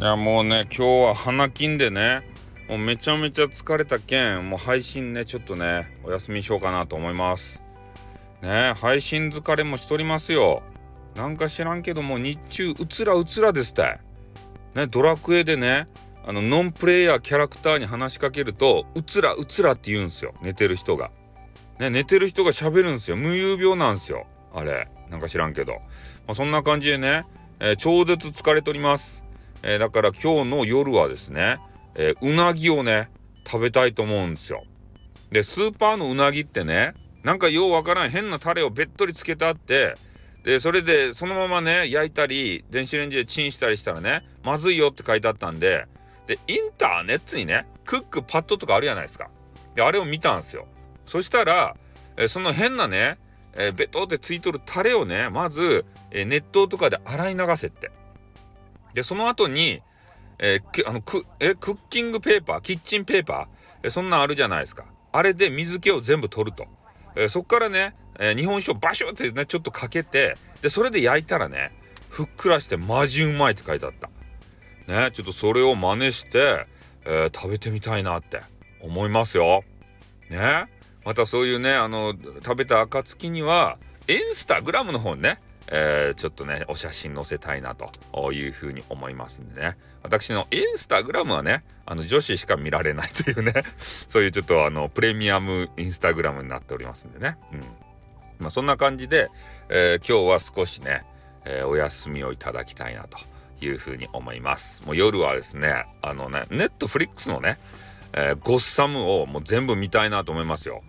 [0.00, 2.28] やもうね今日は花金でね
[2.68, 7.62] もうめちゃめちゃ疲れたけんもう配信ねちょっとねお休みしようかなと思います。
[8.42, 10.62] ね配信疲れもしとりますよ。
[11.14, 13.98] なんか知らんけども日中うつらうつらですって。
[14.74, 15.86] ねドラクエでね
[16.26, 20.34] あのノンプレイヤーキャラクターに話しかけるとうつらうつらって言うんすよ。
[20.42, 21.12] 寝てる人が。
[21.78, 23.16] ね寝てる人が喋るんすよ。
[23.16, 24.26] 無遊病なんすよ。
[24.52, 24.88] あれ。
[25.10, 25.80] なんか知らんけど、ま
[26.28, 27.26] あ、そんな感じでね、
[27.60, 29.23] えー、超絶疲れとります。
[29.66, 31.58] えー、だから今日の夜はですね、
[31.94, 33.10] えー、うなぎをね
[33.46, 34.62] 食べたいと思うんですよ。
[35.32, 39.96] でスーパーのうなぎってねなんかようわからん変なタレをべっとりつけてあって
[40.44, 45.86] でそれでそのままね焼いたり電子レンジでチンしたりしたらねまずいよって書いてあったんで
[46.26, 49.30] でインターネットにねクックパッドとかあるじゃないですか。
[49.74, 50.66] であれを見たんですよ。
[51.06, 51.76] そしたら、
[52.16, 53.18] えその変なね、
[53.54, 57.90] えー、ベトってついとるタレをねまず、えー、熱湯とかで洗い流せって。
[58.94, 59.82] で、その後に、
[60.38, 64.86] えー、あのクえクッキングペーパー、キッチンペーパー、えそんなんあるじゃないですか。
[65.12, 66.66] あれで水気を全部取ると。
[67.16, 71.72] えー、そっからね、えー、日本酒をバシュってね、ちょっとかけて、で、それで焼いたらね、
[72.08, 74.10] ふっくらしてマジうまいって書いてあった。
[74.92, 76.66] ね、ちょっとそれを真似して、
[77.06, 78.40] え食べてみたいなって
[78.80, 79.62] 思いますよ。
[80.30, 80.66] ね。
[81.04, 89.76] またそういうね、あの、食べた暁には、インスタグラムの方ね、えー、ちょっとね、お写真載せたいなというふうに思いますんでね。
[90.02, 93.52] 私のインスタグラムはね、あの女子しか見られないというね、
[94.08, 97.36] そういうちょっとあのプレミアムインスタグラムになっておりますんでね。
[97.52, 97.60] うん。
[98.38, 99.30] まあそんな感じで、
[99.68, 101.04] えー、今日は少しね、
[101.44, 103.18] えー、お休みをいただきたいなと
[103.60, 104.84] いうふうに思います。
[104.84, 107.58] もう夜はですね、あのね、ネットフリックスのね、
[108.12, 110.82] えー、ゴッサムをもう全部見たいなと思いますよ。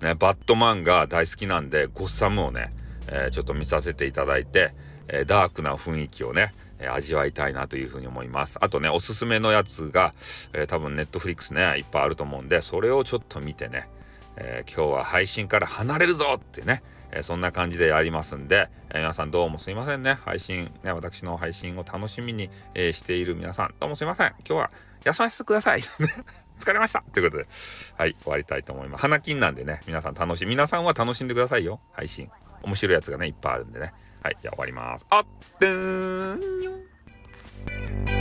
[0.00, 2.72] ね、バットマンが大好きなんで、ゴッサムをね、
[3.08, 4.72] えー、ちょっと見させていただいて、
[5.08, 8.58] えー、ダークな雰囲気をね、えー、味わいたいなというふうに思います。
[8.60, 10.12] あとね、おすすめのやつが、
[10.52, 13.88] え多分ネットフリックスね、いっぱいあると思うんで、それをちょっと見てね、
[14.36, 20.18] え今日は配信から離れるぞってね、えそんな感じでやりますんで、え皆さんどうもすいませんね。
[20.24, 24.28] 配信、ね、私の配信を楽しみに、えしている皆さん、どうもすいません。
[24.46, 24.70] 今日は
[25.04, 25.80] 休ませてください。
[26.58, 27.48] 疲れましたということで、
[27.96, 29.02] はい、終わりたいと思います。
[29.02, 32.30] 花金なんでね、皆さん楽しみ、皆さんは楽しんでくださいよ、配信。
[32.64, 33.92] 面白いやつがねいっぱいあるんでね。
[34.22, 35.06] はいじゃあ終わります。
[35.10, 35.24] あっ
[35.58, 36.34] てー
[38.10, 38.13] ん。